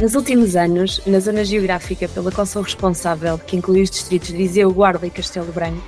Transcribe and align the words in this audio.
Nos 0.00 0.14
últimos 0.14 0.56
anos, 0.56 1.00
na 1.06 1.18
zona 1.20 1.42
geográfica 1.42 2.06
pela 2.06 2.30
qual 2.30 2.46
sou 2.46 2.60
responsável, 2.60 3.38
que 3.38 3.56
inclui 3.56 3.80
os 3.80 3.90
distritos 3.90 4.28
de 4.28 4.36
Viseu, 4.36 4.70
Guarda 4.70 5.06
e 5.06 5.10
Castelo 5.10 5.50
Branco, 5.50 5.82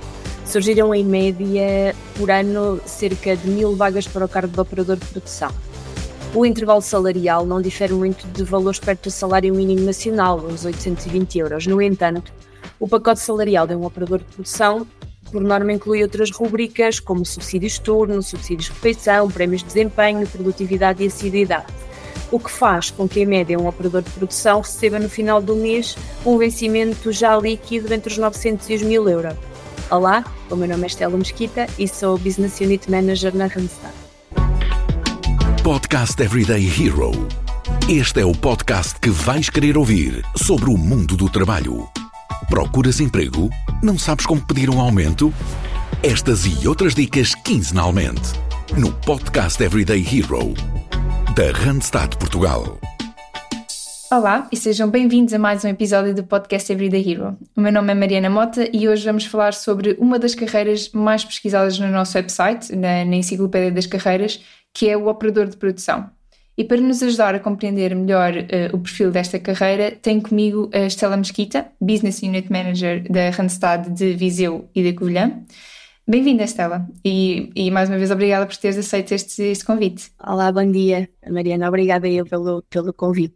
surgiram 0.47 0.95
em 0.95 1.05
média 1.05 1.95
por 2.17 2.31
ano 2.31 2.81
cerca 2.87 3.37
de 3.37 3.47
mil 3.47 3.75
vagas 3.75 4.07
para 4.07 4.25
o 4.25 4.27
cargo 4.27 4.51
de 4.51 4.59
operador 4.59 4.97
de 4.97 5.05
produção. 5.05 5.51
O 6.33 6.43
intervalo 6.43 6.81
salarial 6.81 7.45
não 7.45 7.61
difere 7.61 7.93
muito 7.93 8.25
de 8.29 8.43
valores 8.43 8.79
perto 8.79 9.03
do 9.03 9.11
salário 9.11 9.53
mínimo 9.53 9.85
nacional, 9.85 10.39
uns 10.39 10.65
820 10.65 11.37
euros. 11.37 11.67
No 11.67 11.79
entanto, 11.79 12.33
o 12.79 12.87
pacote 12.87 13.19
salarial 13.19 13.67
de 13.67 13.75
um 13.75 13.85
operador 13.85 14.19
de 14.19 14.25
produção, 14.25 14.87
por 15.31 15.41
norma, 15.41 15.71
inclui 15.71 16.01
outras 16.01 16.31
rubricas 16.31 16.99
como 16.99 17.23
subsídios 17.23 17.73
de 17.73 17.81
turno, 17.81 18.23
subsídios 18.23 18.65
de 18.65 18.71
refeição, 18.71 19.29
prémios 19.29 19.61
de 19.61 19.67
desempenho, 19.67 20.27
produtividade 20.27 21.03
e 21.03 21.07
assiduidade 21.07 21.67
o 22.31 22.39
que 22.39 22.51
faz 22.51 22.91
com 22.91 23.07
que, 23.07 23.21
em 23.21 23.25
média, 23.25 23.59
um 23.59 23.67
operador 23.67 24.01
de 24.01 24.09
produção 24.11 24.61
receba 24.61 24.99
no 24.99 25.09
final 25.09 25.41
do 25.41 25.55
mês 25.55 25.95
um 26.25 26.37
vencimento 26.37 27.11
já 27.11 27.37
líquido 27.37 27.93
entre 27.93 28.11
os 28.11 28.17
900 28.17 28.69
e 28.69 28.75
os 28.75 28.81
1000 28.81 29.09
euros. 29.09 29.33
Olá, 29.89 30.23
o 30.49 30.55
meu 30.55 30.67
nome 30.67 30.83
é 30.83 30.87
Estela 30.87 31.17
Mesquita 31.17 31.67
e 31.77 31.87
sou 31.87 32.17
Business 32.17 32.59
Unit 32.59 32.89
Manager 32.89 33.35
na 33.35 33.47
Randstad. 33.47 33.93
Podcast 35.63 36.21
Everyday 36.21 36.65
Hero. 36.65 37.11
Este 37.89 38.21
é 38.21 38.25
o 38.25 38.33
podcast 38.33 38.99
que 38.99 39.09
vais 39.09 39.49
querer 39.49 39.77
ouvir 39.77 40.23
sobre 40.35 40.69
o 40.69 40.77
mundo 40.77 41.17
do 41.17 41.27
trabalho. 41.29 41.87
Procuras 42.49 42.99
emprego? 42.99 43.49
Não 43.81 43.97
sabes 43.97 44.25
como 44.25 44.41
pedir 44.45 44.69
um 44.69 44.79
aumento? 44.79 45.33
Estas 46.03 46.45
e 46.45 46.67
outras 46.67 46.93
dicas 46.93 47.33
quinzenalmente 47.35 48.31
no 48.77 48.91
Podcast 48.93 49.61
Everyday 49.61 50.01
Hero 50.01 50.78
da 51.35 51.51
Randstad 51.51 52.15
Portugal. 52.17 52.79
Olá 54.11 54.47
e 54.51 54.57
sejam 54.57 54.89
bem-vindos 54.89 55.33
a 55.33 55.39
mais 55.39 55.63
um 55.63 55.67
episódio 55.67 56.15
do 56.15 56.23
podcast 56.23 56.71
Everyday 56.71 57.11
Hero. 57.11 57.37
O 57.55 57.61
meu 57.61 57.71
nome 57.71 57.91
é 57.91 57.95
Mariana 57.95 58.29
Mota 58.29 58.67
e 58.73 58.87
hoje 58.87 59.05
vamos 59.05 59.25
falar 59.25 59.53
sobre 59.53 59.95
uma 59.99 60.17
das 60.17 60.33
carreiras 60.33 60.89
mais 60.91 61.23
pesquisadas 61.23 61.77
no 61.77 61.87
nosso 61.87 62.17
website, 62.17 62.75
na, 62.75 63.05
na 63.05 63.15
Enciclopédia 63.15 63.71
das 63.71 63.85
Carreiras, 63.85 64.43
que 64.73 64.89
é 64.89 64.97
o 64.97 65.07
operador 65.07 65.47
de 65.47 65.57
produção. 65.57 66.09
E 66.57 66.63
para 66.63 66.81
nos 66.81 67.03
ajudar 67.03 67.35
a 67.35 67.39
compreender 67.39 67.95
melhor 67.95 68.33
uh, 68.33 68.75
o 68.75 68.79
perfil 68.79 69.11
desta 69.11 69.39
carreira, 69.39 69.91
tenho 69.91 70.21
comigo 70.21 70.69
a 70.73 70.79
Estela 70.79 71.15
Mesquita, 71.15 71.67
Business 71.79 72.21
Unit 72.21 72.51
Manager 72.51 73.03
da 73.09 73.29
Randstad 73.29 73.87
de 73.89 74.13
Viseu 74.13 74.69
e 74.73 74.83
de 74.83 74.93
Covilhã. 74.93 75.43
Bem-vinda, 76.09 76.43
Estela, 76.43 76.89
e, 77.05 77.51
e, 77.55 77.69
mais 77.69 77.87
uma 77.87 77.99
vez 77.99 78.09
obrigada 78.09 78.43
por 78.47 78.57
teres 78.57 78.79
aceito 78.79 79.13
este, 79.13 79.43
este 79.43 79.63
convite. 79.63 80.11
Olá, 80.19 80.51
bom 80.51 80.65
dia, 80.71 81.07
Mariana, 81.29 81.67
obrigada 81.67 82.07
eu 82.07 82.25
pelo, 82.25 82.63
pelo 82.63 82.91
convite. 82.91 83.35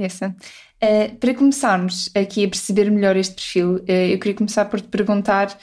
Essa. 0.00 0.34
Uh, 0.82 1.16
para 1.20 1.32
começarmos 1.32 2.10
aqui 2.12 2.44
a 2.44 2.48
perceber 2.48 2.90
melhor 2.90 3.14
este 3.16 3.36
perfil, 3.36 3.76
uh, 3.76 3.84
eu 3.86 4.18
queria 4.18 4.34
começar 4.34 4.64
por 4.64 4.80
te 4.80 4.88
perguntar, 4.88 5.56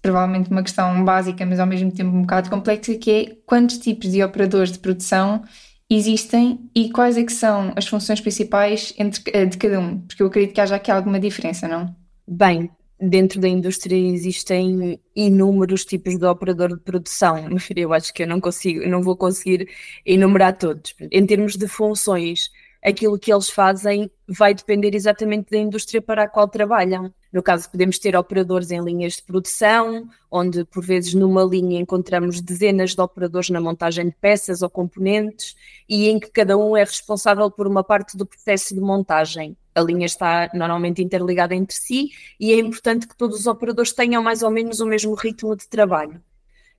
provavelmente 0.00 0.48
uma 0.48 0.62
questão 0.62 1.04
básica, 1.04 1.44
mas 1.44 1.58
ao 1.58 1.66
mesmo 1.66 1.90
tempo 1.90 2.16
um 2.16 2.20
bocado 2.20 2.48
complexa, 2.48 2.94
que 2.94 3.10
é 3.10 3.36
quantos 3.44 3.78
tipos 3.78 4.12
de 4.12 4.22
operadores 4.22 4.70
de 4.70 4.78
produção 4.78 5.42
existem 5.90 6.70
e 6.72 6.88
quais 6.92 7.16
é 7.16 7.24
que 7.24 7.32
são 7.32 7.72
as 7.74 7.88
funções 7.88 8.20
principais 8.20 8.94
entre, 8.96 9.20
uh, 9.28 9.44
de 9.44 9.58
cada 9.58 9.80
um? 9.80 9.98
Porque 10.02 10.22
eu 10.22 10.28
acredito 10.28 10.54
que 10.54 10.60
haja 10.60 10.76
aqui 10.76 10.92
alguma 10.92 11.18
diferença, 11.18 11.66
não? 11.66 11.92
Bem, 12.28 12.70
dentro 13.00 13.40
da 13.40 13.48
indústria 13.48 13.96
existem 13.96 15.00
inúmeros 15.14 15.84
tipos 15.84 16.18
de 16.18 16.24
operador 16.24 16.76
de 16.76 16.82
produção. 16.82 17.36
Eu 17.74 17.92
acho 17.92 18.12
que 18.12 18.22
eu 18.22 18.26
não 18.26 18.40
consigo, 18.40 18.86
não 18.88 19.02
vou 19.02 19.16
conseguir 19.16 19.68
enumerar 20.06 20.56
todos. 20.56 20.94
Em 21.10 21.26
termos 21.26 21.56
de 21.56 21.66
funções, 21.66 22.50
aquilo 22.82 23.18
que 23.18 23.32
eles 23.32 23.48
fazem 23.48 24.10
vai 24.28 24.54
depender 24.54 24.94
exatamente 24.94 25.50
da 25.50 25.58
indústria 25.58 26.00
para 26.00 26.24
a 26.24 26.28
qual 26.28 26.46
trabalham. 26.46 27.12
No 27.32 27.42
caso, 27.42 27.68
podemos 27.70 27.98
ter 27.98 28.14
operadores 28.14 28.70
em 28.70 28.80
linhas 28.80 29.14
de 29.14 29.22
produção, 29.22 30.08
onde 30.30 30.64
por 30.64 30.84
vezes 30.84 31.14
numa 31.14 31.42
linha 31.42 31.80
encontramos 31.80 32.40
dezenas 32.40 32.94
de 32.94 33.00
operadores 33.00 33.50
na 33.50 33.60
montagem 33.60 34.06
de 34.06 34.16
peças 34.20 34.62
ou 34.62 34.70
componentes 34.70 35.56
e 35.88 36.08
em 36.08 36.20
que 36.20 36.30
cada 36.30 36.56
um 36.56 36.76
é 36.76 36.84
responsável 36.84 37.50
por 37.50 37.66
uma 37.66 37.82
parte 37.82 38.16
do 38.16 38.24
processo 38.24 38.74
de 38.74 38.80
montagem 38.80 39.56
a 39.74 39.80
linha 39.80 40.06
está 40.06 40.50
normalmente 40.54 41.02
interligada 41.02 41.54
entre 41.54 41.76
si 41.76 42.10
e 42.38 42.52
é 42.52 42.58
importante 42.58 43.08
que 43.08 43.16
todos 43.16 43.40
os 43.40 43.46
operadores 43.46 43.92
tenham 43.92 44.22
mais 44.22 44.42
ou 44.42 44.50
menos 44.50 44.80
o 44.80 44.86
mesmo 44.86 45.14
ritmo 45.14 45.56
de 45.56 45.68
trabalho. 45.68 46.22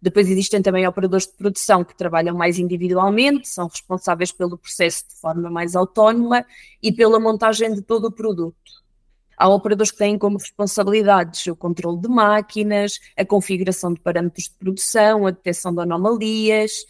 Depois 0.02 0.30
existem 0.30 0.62
também 0.62 0.88
operadores 0.88 1.26
de 1.26 1.34
produção 1.34 1.84
que 1.84 1.98
trabalham 1.98 2.36
mais 2.36 2.60
individualmente, 2.60 3.48
são 3.48 3.68
responsáveis 3.68 4.32
pelo 4.32 4.58
processo 4.58 5.04
de 5.10 5.16
forma 5.16 5.50
mais 5.50 5.76
autónoma 5.76 6.46
e 6.82 6.92
pela 6.92 7.20
montagem 7.20 7.74
de 7.74 7.82
todo 7.82 8.06
o 8.06 8.12
produto. 8.12 8.86
Há 9.38 9.50
operadores 9.50 9.92
que 9.92 9.98
têm 9.98 10.18
como 10.18 10.38
responsabilidades 10.38 11.46
o 11.48 11.56
controle 11.56 12.00
de 12.00 12.08
máquinas, 12.08 13.00
a 13.18 13.26
configuração 13.26 13.94
de 13.94 14.00
parâmetros 14.00 14.46
de 14.46 14.52
produção, 14.52 15.28
a 15.28 15.32
detecção 15.32 15.74
de 15.74 15.82
anomalias, 15.82 16.86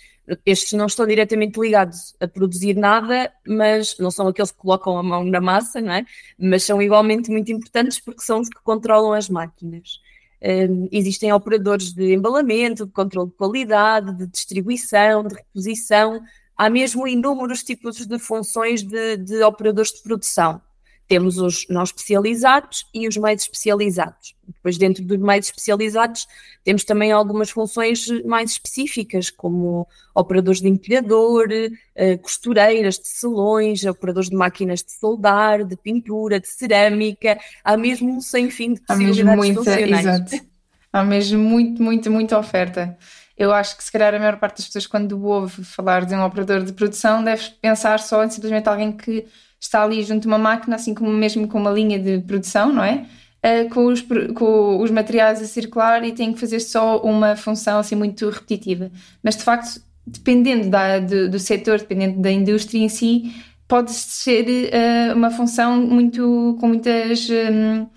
estes 0.46 0.74
não 0.74 0.88
estão 0.88 1.06
diretamente 1.06 1.60
ligados 1.60 2.16
a 2.20 2.28
produzir 2.28 2.76
nada, 2.76 3.32
mas 3.48 3.98
não 4.00 4.10
são 4.10 4.28
aqueles 4.28 4.52
que 4.52 4.58
colocam 4.58 4.98
a 4.98 5.04
mão 5.04 5.24
na 5.24 5.40
massa, 5.40 5.80
não 5.82 5.94
é? 5.94 6.06
Mas 6.38 6.64
são 6.64 6.82
igualmente 6.82 7.30
muito 7.30 7.52
importantes 7.52 8.00
porque 8.00 8.22
são 8.22 8.40
os 8.40 8.50
que 8.50 8.62
controlam 8.64 9.14
as 9.14 9.30
máquinas. 9.30 10.00
Um, 10.42 10.88
existem 10.92 11.32
operadores 11.32 11.94
de 11.94 12.14
embalamento, 12.14 12.86
de 12.86 12.92
controle 12.92 13.30
de 13.30 13.36
qualidade, 13.36 14.14
de 14.16 14.28
distribuição, 14.28 15.24
de 15.24 15.36
reposição. 15.36 16.22
Há 16.58 16.70
mesmo 16.70 17.08
inúmeros 17.08 17.64
tipos 17.64 18.06
de 18.06 18.20
funções 18.20 18.84
de, 18.84 19.18
de 19.18 19.44
operadores 19.44 19.92
de 19.92 20.02
produção. 20.02 20.62
Temos 21.08 21.38
os 21.38 21.66
não 21.70 21.84
especializados 21.84 22.86
e 22.94 23.08
os 23.08 23.16
mais 23.18 23.42
especializados. 23.44 24.36
Depois, 24.48 24.78
dentro 24.78 25.04
dos 25.04 25.18
mais 25.20 25.46
especializados, 25.46 26.28
temos 26.64 26.84
também 26.84 27.12
algumas 27.12 27.50
funções 27.50 28.08
mais 28.26 28.52
específicas, 28.52 29.30
como 29.30 29.88
operadores 30.16 30.62
de 30.62 30.68
empilhador, 30.68 31.48
eh, 31.96 32.18
costureiras 32.18 32.98
de 32.98 33.08
selões, 33.08 33.84
operadores 33.84 34.30
de 34.30 34.36
máquinas 34.36 34.84
de 34.84 34.92
soldar, 34.92 35.64
de 35.64 35.78
pintura, 35.78 36.40
de 36.40 36.48
cerâmica. 36.48 37.38
Há 37.64 37.78
mesmo 37.78 38.16
um 38.16 38.22
sem 38.22 38.50
fim 38.50 38.74
de 38.74 38.82
possibilidades 38.82 39.20
Há 39.22 39.36
mesmo 39.36 39.64
muita, 39.64 39.82
exato. 39.82 40.46
Há 40.92 41.04
mesmo 41.04 41.44
muito, 41.44 41.84
muito, 41.84 42.12
muita 42.12 42.40
oferta. 42.40 42.98
Eu 43.38 43.52
acho 43.52 43.76
que 43.76 43.84
se 43.84 43.92
calhar 43.92 44.16
a 44.16 44.20
maior 44.20 44.38
parte 44.38 44.58
das 44.58 44.68
pessoas, 44.68 44.88
quando 44.88 45.22
ouve 45.26 45.64
falar 45.64 46.06
de 46.06 46.16
um 46.16 46.24
operador 46.24 46.64
de 46.64 46.72
produção, 46.72 47.22
deve 47.24 47.50
pensar 47.62 48.00
só 48.00 48.24
em 48.24 48.30
simplesmente 48.30 48.70
alguém 48.70 48.94
que 48.94 49.26
está 49.66 49.84
ali 49.84 50.04
junto 50.04 50.28
a 50.28 50.32
uma 50.32 50.38
máquina, 50.38 50.76
assim 50.76 50.94
como 50.94 51.10
mesmo 51.12 51.48
com 51.48 51.60
uma 51.60 51.72
linha 51.72 52.00
de 52.00 52.20
produção, 52.22 52.72
não 52.72 52.84
é? 52.84 53.06
Uh, 53.44 53.70
com, 53.70 53.86
os, 53.86 54.04
com 54.34 54.82
os 54.82 54.90
materiais 54.90 55.42
a 55.42 55.46
circular 55.46 56.04
e 56.04 56.12
tem 56.12 56.34
que 56.34 56.40
fazer 56.40 56.60
só 56.60 57.02
uma 57.02 57.36
função 57.36 57.80
assim 57.80 57.96
muito 57.96 58.30
repetitiva. 58.30 58.92
Mas 59.22 59.36
de 59.36 59.44
facto, 59.44 59.82
dependendo 60.06 60.70
da, 60.70 61.00
do, 61.00 61.30
do 61.30 61.40
setor, 61.40 61.80
dependendo 61.80 62.20
da 62.22 62.32
indústria 62.32 62.80
em 62.80 62.90
si, 62.90 63.34
pode 63.68 63.92
ser 63.92 64.46
uh, 64.46 65.16
uma 65.16 65.32
função 65.32 65.78
muito 65.82 66.58
com 66.60 66.68
muitas 66.68 67.28
um, 67.30 67.88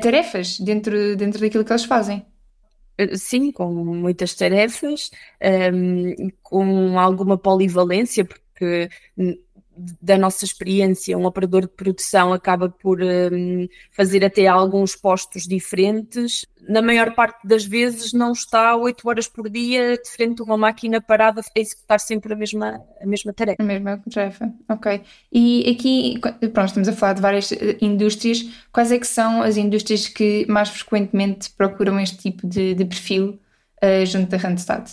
tarefas 0.00 0.58
dentro, 0.58 1.16
dentro 1.16 1.40
daquilo 1.40 1.64
que 1.64 1.72
eles 1.72 1.84
fazem. 1.84 2.24
Sim, 3.14 3.52
com 3.52 3.72
muitas 3.72 4.34
tarefas, 4.34 5.10
um, 5.72 6.30
com 6.42 6.98
alguma 6.98 7.38
polivalência, 7.38 8.24
porque 8.24 8.88
da 10.00 10.18
nossa 10.18 10.44
experiência, 10.44 11.16
um 11.16 11.24
operador 11.24 11.62
de 11.62 11.68
produção 11.68 12.32
acaba 12.32 12.68
por 12.68 13.00
um, 13.02 13.68
fazer 13.90 14.24
até 14.24 14.46
alguns 14.46 14.96
postos 14.96 15.44
diferentes. 15.44 16.44
Na 16.68 16.82
maior 16.82 17.14
parte 17.14 17.46
das 17.46 17.64
vezes 17.64 18.12
não 18.12 18.32
está 18.32 18.76
oito 18.76 19.08
horas 19.08 19.28
por 19.28 19.48
dia 19.48 19.96
de 19.96 20.10
frente 20.10 20.40
a 20.40 20.44
uma 20.44 20.56
máquina 20.56 21.00
parada 21.00 21.40
a 21.40 21.60
executar 21.60 22.00
sempre 22.00 22.32
a 22.32 22.36
mesma, 22.36 22.82
a 23.00 23.06
mesma 23.06 23.32
tarefa. 23.32 23.62
A 23.62 23.64
mesma 23.64 24.02
tarefa, 24.12 24.52
ok. 24.68 25.02
E 25.32 25.70
aqui, 25.70 26.18
pronto, 26.52 26.68
estamos 26.68 26.88
a 26.88 26.92
falar 26.92 27.12
de 27.14 27.22
várias 27.22 27.52
eh, 27.52 27.76
indústrias. 27.80 28.44
Quais 28.72 28.90
é 28.92 28.98
que 28.98 29.06
são 29.06 29.42
as 29.42 29.56
indústrias 29.56 30.08
que 30.08 30.44
mais 30.48 30.68
frequentemente 30.68 31.50
procuram 31.50 31.98
este 32.00 32.18
tipo 32.18 32.46
de, 32.46 32.74
de 32.74 32.84
perfil 32.84 33.40
uh, 33.82 34.04
junto 34.04 34.30
da 34.30 34.36
Randstad? 34.36 34.90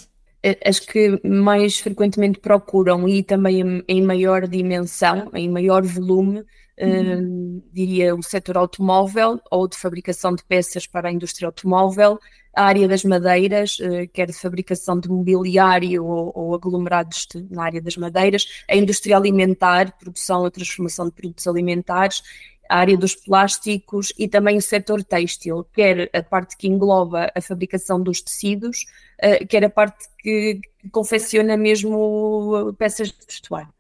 As 0.63 0.79
que 0.79 1.19
mais 1.27 1.79
frequentemente 1.79 2.39
procuram 2.39 3.07
e 3.07 3.23
também 3.23 3.83
em 3.87 4.01
maior 4.03 4.47
dimensão, 4.47 5.31
em 5.33 5.49
maior 5.49 5.83
volume, 5.83 6.43
uhum. 6.79 7.59
uh, 7.59 7.63
diria 7.71 8.15
o 8.15 8.21
setor 8.21 8.57
automóvel 8.57 9.39
ou 9.49 9.67
de 9.67 9.77
fabricação 9.77 10.35
de 10.35 10.43
peças 10.43 10.85
para 10.85 11.09
a 11.09 11.11
indústria 11.11 11.47
automóvel, 11.47 12.19
a 12.55 12.63
área 12.63 12.87
das 12.87 13.03
madeiras, 13.03 13.77
uh, 13.79 14.07
quer 14.13 14.27
de 14.27 14.33
fabricação 14.33 14.99
de 14.99 15.09
mobiliário 15.09 16.05
ou, 16.05 16.31
ou 16.35 16.55
aglomerados 16.55 17.27
de, 17.33 17.43
na 17.49 17.63
área 17.63 17.81
das 17.81 17.97
madeiras, 17.97 18.63
a 18.69 18.75
indústria 18.75 19.17
alimentar, 19.17 19.97
produção 19.97 20.43
ou 20.43 20.51
transformação 20.51 21.05
de 21.07 21.11
produtos 21.11 21.47
alimentares 21.47 22.21
a 22.69 22.77
área 22.77 22.97
dos 22.97 23.15
plásticos 23.15 24.13
e 24.17 24.27
também 24.27 24.57
o 24.57 24.61
setor 24.61 25.03
têxtil, 25.03 25.65
quer 25.73 26.09
a 26.13 26.23
parte 26.23 26.57
que 26.57 26.67
engloba 26.67 27.31
a 27.35 27.41
fabricação 27.41 28.01
dos 28.01 28.21
tecidos, 28.21 28.85
uh, 29.23 29.45
quer 29.47 29.63
a 29.65 29.69
parte 29.69 30.05
que, 30.19 30.59
confecciona 30.91 31.57
mesmo 31.57 32.73
peças 32.77 33.09
de 33.09 33.25
vestuário. 33.27 33.73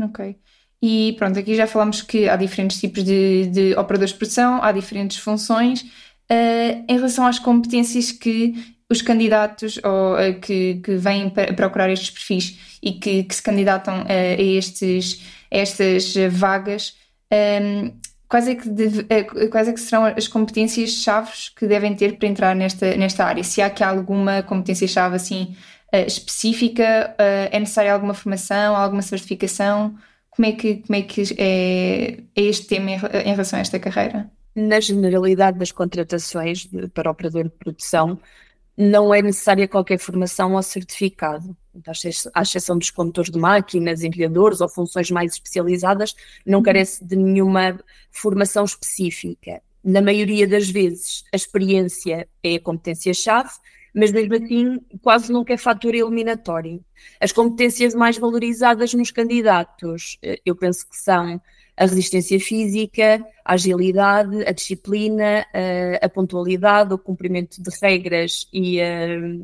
Ok. 0.00 0.36
E 0.82 1.14
pronto, 1.18 1.38
aqui 1.38 1.54
já 1.54 1.66
falamos 1.66 2.02
que 2.02 2.28
há 2.28 2.36
diferentes 2.36 2.78
tipos 2.78 3.02
de, 3.04 3.46
de 3.46 3.72
operadores 3.74 4.12
de 4.12 4.18
produção, 4.18 4.62
há 4.62 4.70
diferentes 4.70 5.16
funções. 5.18 5.82
Uh, 6.30 6.84
em 6.88 6.96
relação 6.96 7.26
às 7.26 7.38
competências 7.38 8.10
que 8.10 8.54
os 8.90 9.02
candidatos 9.02 9.78
ou, 9.82 10.14
uh, 10.14 10.40
que, 10.40 10.76
que 10.76 10.96
vêm 10.96 11.30
procurar 11.56 11.90
estes 11.90 12.10
perfis 12.10 12.78
e 12.82 12.92
que, 12.92 13.24
que 13.24 13.34
se 13.34 13.42
candidatam 13.42 14.02
uh, 14.02 14.06
a, 14.08 14.42
estes, 14.42 15.22
a 15.50 15.56
estas 15.56 16.14
vagas, 16.30 16.96
um, 17.34 17.92
quais, 18.28 18.48
é 18.48 18.54
que 18.54 18.68
deve, 18.68 19.04
quais 19.50 19.68
é 19.68 19.72
que 19.72 19.80
serão 19.80 20.04
as 20.04 20.28
competências-chave 20.28 21.30
que 21.56 21.66
devem 21.66 21.94
ter 21.94 22.16
para 22.18 22.28
entrar 22.28 22.54
nesta, 22.54 22.96
nesta 22.96 23.24
área? 23.24 23.44
Se 23.44 23.60
há 23.60 23.66
aqui 23.66 23.82
alguma 23.82 24.42
competência-chave 24.42 25.16
assim 25.16 25.56
específica, 25.92 27.14
é 27.18 27.60
necessária 27.60 27.92
alguma 27.92 28.14
formação, 28.14 28.74
alguma 28.74 29.00
certificação? 29.00 29.94
Como 30.28 30.46
é 30.46 30.52
que, 30.52 30.76
como 30.78 30.96
é, 30.96 31.02
que 31.02 31.22
é, 31.38 32.18
é 32.34 32.42
este 32.42 32.66
tema 32.66 32.90
em, 32.90 32.94
em 32.94 33.30
relação 33.30 33.58
a 33.58 33.62
esta 33.62 33.78
carreira? 33.78 34.28
Na 34.56 34.80
generalidade 34.80 35.58
das 35.58 35.70
contratações 35.70 36.66
de, 36.66 36.88
para 36.88 37.10
operador 37.10 37.44
de 37.44 37.50
produção, 37.50 38.18
não 38.76 39.14
é 39.14 39.22
necessária 39.22 39.68
qualquer 39.68 39.98
formação 39.98 40.54
ou 40.54 40.62
certificado. 40.62 41.56
À 42.32 42.42
exceção 42.42 42.78
dos 42.78 42.90
condutores 42.90 43.30
de 43.30 43.38
máquinas, 43.38 44.02
empilhadores 44.02 44.60
ou 44.60 44.68
funções 44.68 45.10
mais 45.10 45.32
especializadas, 45.32 46.14
não 46.44 46.58
uhum. 46.58 46.64
carece 46.64 47.04
de 47.04 47.16
nenhuma 47.16 47.78
formação 48.10 48.64
específica. 48.64 49.62
Na 49.82 50.00
maioria 50.00 50.46
das 50.46 50.68
vezes, 50.68 51.24
a 51.32 51.36
experiência 51.36 52.28
é 52.42 52.54
a 52.54 52.60
competência-chave 52.60 53.50
mas 53.94 54.10
mesmo 54.10 54.34
assim 54.34 54.80
quase 55.00 55.32
nunca 55.32 55.54
é 55.54 55.56
fator 55.56 55.94
eliminatório. 55.94 56.84
As 57.20 57.30
competências 57.30 57.94
mais 57.94 58.18
valorizadas 58.18 58.92
nos 58.92 59.12
candidatos, 59.12 60.18
eh, 60.20 60.40
eu 60.44 60.56
penso 60.56 60.88
que 60.88 60.96
são 60.96 61.40
a 61.76 61.84
resistência 61.84 62.38
física, 62.40 63.24
a 63.44 63.54
agilidade, 63.54 64.44
a 64.44 64.52
disciplina, 64.52 65.46
a, 65.52 66.06
a 66.06 66.08
pontualidade, 66.08 66.92
o 66.92 66.98
cumprimento 66.98 67.62
de 67.62 67.70
regras 67.80 68.48
e 68.52 68.80
a, 68.80 68.86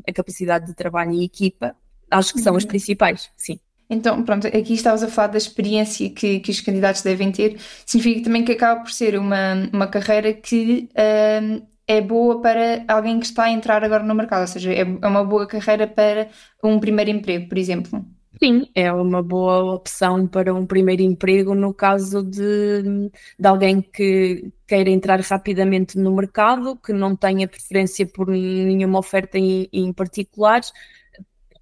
a, 0.08 0.12
capacidade 0.12 0.66
de 0.66 0.74
trabalho 0.74 1.12
em 1.12 1.24
equipa. 1.24 1.74
Acho 2.10 2.32
que 2.32 2.40
são 2.40 2.56
as 2.56 2.64
uhum. 2.64 2.68
principais, 2.68 3.30
sim. 3.36 3.58
Então, 3.88 4.22
pronto, 4.22 4.46
aqui 4.46 4.74
estavas 4.74 5.02
a 5.02 5.08
falar 5.08 5.28
da 5.28 5.38
experiência 5.38 6.08
que, 6.10 6.38
que 6.38 6.50
os 6.50 6.60
candidatos 6.60 7.02
devem 7.02 7.32
ter. 7.32 7.56
Significa 7.84 8.24
também 8.24 8.44
que 8.44 8.52
acaba 8.52 8.80
por 8.80 8.90
ser 8.92 9.18
uma, 9.18 9.68
uma 9.72 9.88
carreira 9.88 10.32
que 10.32 10.88
uh, 10.92 11.66
é 11.88 12.00
boa 12.00 12.40
para 12.40 12.84
alguém 12.86 13.18
que 13.18 13.26
está 13.26 13.44
a 13.44 13.50
entrar 13.50 13.82
agora 13.82 14.04
no 14.04 14.14
mercado, 14.14 14.42
ou 14.42 14.46
seja, 14.46 14.72
é, 14.72 14.82
é 14.82 15.06
uma 15.08 15.24
boa 15.24 15.44
carreira 15.44 15.88
para 15.88 16.28
um 16.62 16.78
primeiro 16.78 17.10
emprego, 17.10 17.48
por 17.48 17.58
exemplo. 17.58 18.04
Sim, 18.40 18.68
é 18.76 18.92
uma 18.92 19.22
boa 19.22 19.74
opção 19.74 20.26
para 20.26 20.54
um 20.54 20.64
primeiro 20.64 21.02
emprego 21.02 21.52
no 21.54 21.74
caso 21.74 22.22
de, 22.22 23.10
de 23.38 23.46
alguém 23.46 23.82
que 23.82 24.50
queira 24.68 24.88
entrar 24.88 25.20
rapidamente 25.20 25.98
no 25.98 26.14
mercado, 26.14 26.76
que 26.76 26.92
não 26.92 27.16
tenha 27.16 27.48
preferência 27.48 28.06
por 28.06 28.28
nenhuma 28.28 29.00
oferta 29.00 29.36
em, 29.36 29.68
em 29.72 29.92
particular, 29.92 30.60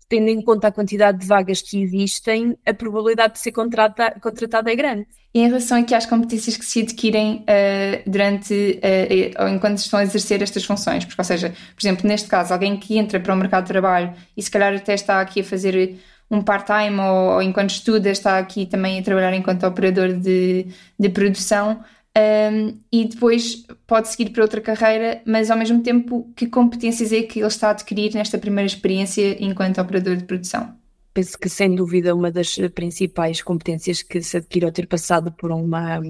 tendo 0.08 0.28
em 0.28 0.40
conta 0.40 0.68
a 0.68 0.72
quantidade 0.72 1.18
de 1.18 1.26
vagas 1.26 1.60
que 1.60 1.82
existem, 1.82 2.56
a 2.64 2.72
probabilidade 2.72 3.34
de 3.34 3.40
ser 3.40 3.52
contratada, 3.52 4.18
contratada 4.20 4.72
é 4.72 4.76
grande. 4.76 5.06
E 5.34 5.40
em 5.40 5.46
relação 5.46 5.78
aqui 5.78 5.94
às 5.94 6.06
competências 6.06 6.56
que 6.56 6.64
se 6.64 6.80
adquirem 6.80 7.44
uh, 7.44 8.10
durante 8.10 8.80
uh, 8.82 9.42
ou 9.42 9.48
enquanto 9.48 9.78
estão 9.78 10.00
a 10.00 10.02
exercer 10.02 10.42
estas 10.42 10.64
funções, 10.64 11.04
porque, 11.04 11.20
ou 11.20 11.24
seja, 11.24 11.50
por 11.50 11.80
exemplo, 11.80 12.08
neste 12.08 12.28
caso, 12.28 12.54
alguém 12.54 12.76
que 12.78 12.96
entra 12.96 13.20
para 13.20 13.34
o 13.34 13.36
mercado 13.36 13.64
de 13.64 13.68
trabalho 13.68 14.14
e 14.36 14.42
se 14.42 14.50
calhar 14.50 14.74
até 14.74 14.94
está 14.94 15.20
aqui 15.20 15.40
a 15.40 15.44
fazer 15.44 15.98
um 16.30 16.42
part-time 16.42 16.98
ou, 17.00 17.34
ou, 17.34 17.42
enquanto 17.42 17.70
estuda 17.70 18.10
está 18.10 18.38
aqui 18.38 18.66
também 18.66 18.98
a 18.98 19.02
trabalhar 19.02 19.34
enquanto 19.34 19.66
operador 19.66 20.12
de, 20.14 20.66
de 20.98 21.08
produção, 21.08 21.82
um, 22.16 22.78
e 22.92 23.04
depois 23.06 23.64
pode 23.86 24.08
seguir 24.08 24.30
para 24.30 24.42
outra 24.42 24.60
carreira, 24.60 25.22
mas 25.24 25.50
ao 25.50 25.58
mesmo 25.58 25.82
tempo, 25.82 26.30
que 26.34 26.46
competências 26.46 27.12
é 27.12 27.22
que 27.22 27.38
ele 27.38 27.48
está 27.48 27.68
a 27.68 27.70
adquirir 27.70 28.14
nesta 28.14 28.38
primeira 28.38 28.66
experiência 28.66 29.42
enquanto 29.42 29.80
operador 29.80 30.16
de 30.16 30.24
produção? 30.24 30.76
Penso 31.14 31.38
que, 31.38 31.48
sem 31.48 31.74
dúvida, 31.74 32.14
uma 32.14 32.30
das 32.30 32.56
principais 32.74 33.42
competências 33.42 34.02
que 34.02 34.20
se 34.22 34.36
adquire 34.36 34.66
ao 34.66 34.72
ter 34.72 34.86
passado 34.86 35.32
por 35.32 35.50
uma, 35.50 36.00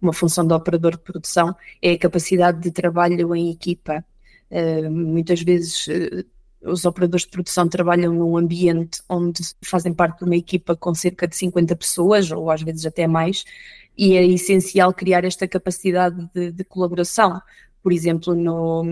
uma 0.00 0.12
função 0.12 0.46
de 0.46 0.52
operador 0.52 0.92
de 0.92 1.02
produção 1.02 1.54
é 1.80 1.92
a 1.92 1.98
capacidade 1.98 2.60
de 2.60 2.70
trabalho 2.70 3.34
em 3.34 3.50
equipa. 3.50 4.04
Uh, 4.50 4.90
muitas 4.90 5.40
vezes 5.42 5.86
uh, 5.86 6.24
os 6.62 6.84
operadores 6.84 7.24
de 7.24 7.30
produção 7.30 7.68
trabalham 7.68 8.12
num 8.12 8.36
ambiente 8.36 9.00
onde 9.08 9.42
fazem 9.64 9.94
parte 9.94 10.18
de 10.18 10.24
uma 10.24 10.36
equipa 10.36 10.76
com 10.76 10.94
cerca 10.94 11.26
de 11.26 11.36
50 11.36 11.74
pessoas, 11.76 12.30
ou 12.30 12.50
às 12.50 12.62
vezes 12.62 12.84
até 12.84 13.06
mais, 13.06 13.44
e 14.00 14.16
é 14.16 14.24
essencial 14.24 14.94
criar 14.94 15.26
esta 15.26 15.46
capacidade 15.46 16.26
de, 16.34 16.50
de 16.50 16.64
colaboração. 16.64 17.38
Por 17.82 17.92
exemplo, 17.92 18.34
no, 18.34 18.82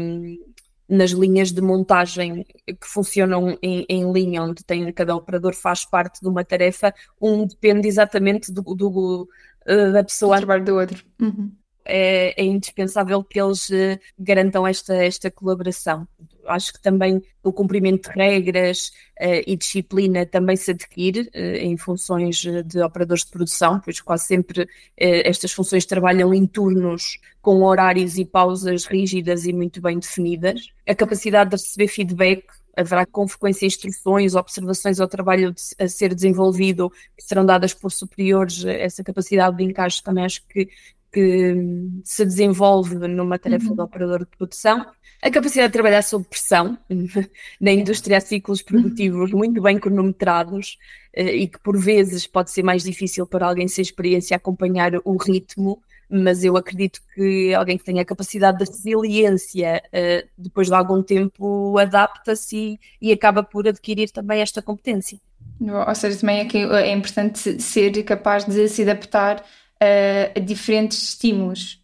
nas 0.86 1.12
linhas 1.12 1.50
de 1.50 1.62
montagem 1.62 2.44
que 2.66 2.86
funcionam 2.86 3.56
em, 3.62 3.86
em, 3.88 4.12
linha, 4.12 4.42
onde 4.42 4.62
tem, 4.62 4.92
cada 4.92 5.16
operador 5.16 5.54
faz 5.54 5.82
parte 5.82 6.20
de 6.20 6.28
uma 6.28 6.44
tarefa, 6.44 6.92
um 7.18 7.46
depende 7.46 7.88
exatamente 7.88 8.52
do, 8.52 8.60
do 8.60 9.22
uh, 9.66 9.92
da 9.94 10.04
pessoa. 10.04 10.36
Do 10.36 10.40
trabalho 10.40 10.64
do 10.66 10.76
outro. 10.76 11.02
Uhum. 11.18 11.52
É, 11.90 12.34
é, 12.38 12.44
indispensável 12.44 13.24
que 13.24 13.40
eles 13.40 13.70
uh, 13.70 13.98
garantam 14.18 14.66
esta, 14.66 14.94
esta 14.94 15.30
colaboração 15.30 16.06
acho 16.48 16.72
que 16.72 16.80
também 16.80 17.22
o 17.42 17.52
cumprimento 17.52 18.10
de 18.10 18.16
regras 18.16 18.88
uh, 19.20 19.42
e 19.46 19.56
disciplina 19.56 20.26
também 20.26 20.56
se 20.56 20.70
adquire 20.70 21.30
uh, 21.34 21.56
em 21.56 21.76
funções 21.76 22.44
de 22.64 22.82
operadores 22.82 23.24
de 23.24 23.30
produção, 23.30 23.80
pois 23.80 24.00
quase 24.00 24.26
sempre 24.26 24.62
uh, 24.62 24.66
estas 24.96 25.52
funções 25.52 25.86
trabalham 25.86 26.32
em 26.34 26.46
turnos 26.46 27.18
com 27.40 27.62
horários 27.62 28.18
e 28.18 28.24
pausas 28.24 28.86
rígidas 28.86 29.44
e 29.44 29.52
muito 29.52 29.80
bem 29.80 29.98
definidas. 29.98 30.68
A 30.86 30.94
capacidade 30.94 31.50
de 31.50 31.56
receber 31.56 31.88
feedback 31.88 32.44
haverá 32.76 33.04
com 33.04 33.26
frequência 33.26 33.66
instruções, 33.66 34.36
observações 34.36 35.00
ao 35.00 35.08
trabalho 35.08 35.52
a 35.80 35.88
ser 35.88 36.14
desenvolvido 36.14 36.90
que 37.16 37.24
serão 37.24 37.44
dadas 37.44 37.74
por 37.74 37.90
superiores, 37.90 38.64
essa 38.64 39.02
capacidade 39.02 39.56
de 39.56 39.64
encaixe 39.64 40.00
também 40.00 40.24
acho 40.24 40.46
que, 40.46 40.68
que 41.12 41.56
se 42.04 42.24
desenvolve 42.24 42.94
numa 42.96 43.38
tarefa 43.38 43.70
uhum. 43.70 43.74
de 43.74 43.80
operador 43.80 44.20
de 44.20 44.36
produção 44.36 44.86
a 45.20 45.30
capacidade 45.30 45.68
de 45.68 45.72
trabalhar 45.72 46.02
sob 46.02 46.24
pressão 46.24 46.78
na 47.60 47.72
indústria 47.72 48.18
a 48.18 48.20
ciclos 48.20 48.62
produtivos 48.62 49.32
muito 49.32 49.60
bem 49.60 49.78
cronometrados 49.78 50.78
eh, 51.12 51.34
e 51.34 51.48
que 51.48 51.58
por 51.58 51.76
vezes 51.76 52.26
pode 52.26 52.50
ser 52.50 52.62
mais 52.62 52.84
difícil 52.84 53.26
para 53.26 53.46
alguém 53.46 53.66
sem 53.66 53.82
experiência 53.82 54.36
acompanhar 54.36 54.92
o 55.04 55.16
ritmo, 55.16 55.82
mas 56.08 56.44
eu 56.44 56.56
acredito 56.56 57.00
que 57.14 57.52
alguém 57.52 57.76
que 57.76 57.84
tenha 57.84 58.02
a 58.02 58.04
capacidade 58.04 58.58
de 58.58 58.70
resiliência 58.70 59.82
eh, 59.92 60.26
depois 60.36 60.68
de 60.68 60.74
algum 60.74 61.02
tempo 61.02 61.76
adapta-se 61.78 62.56
e, 62.56 63.08
e 63.08 63.12
acaba 63.12 63.42
por 63.42 63.66
adquirir 63.66 64.10
também 64.10 64.40
esta 64.40 64.62
competência. 64.62 65.18
Ou 65.60 65.94
seja, 65.96 66.20
também 66.20 66.38
é, 66.38 66.44
que 66.44 66.58
é 66.58 66.92
importante 66.92 67.60
ser 67.60 67.90
capaz 68.04 68.44
de 68.44 68.68
se 68.68 68.82
adaptar 68.82 69.44
a 69.80 70.40
diferentes 70.40 71.10
estímulos 71.10 71.78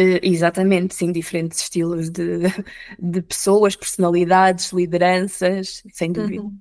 Uh, 0.00 0.16
exatamente, 0.22 0.94
sim, 0.94 1.12
diferentes 1.12 1.60
estilos 1.60 2.08
de, 2.08 2.50
de 2.98 3.20
pessoas, 3.20 3.76
personalidades, 3.76 4.72
lideranças, 4.72 5.82
sem 5.92 6.10
dúvida. 6.10 6.40
Uhum. 6.42 6.56